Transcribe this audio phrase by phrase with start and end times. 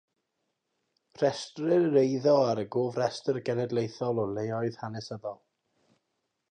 [1.17, 5.41] Rhestrir yr eiddo ar y Gofrestr Genedlaethol o Leoedd Hanesyddol.